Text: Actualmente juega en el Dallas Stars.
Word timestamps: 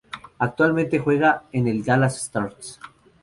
Actualmente 0.39 0.97
juega 0.97 1.43
en 1.51 1.67
el 1.67 1.83
Dallas 1.83 2.17
Stars. 2.23 2.79